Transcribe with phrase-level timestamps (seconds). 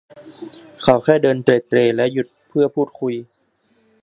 [0.81, 3.13] เขาแค่เดินเตร็ดเตร่และหยุดเพื่อพูดคุย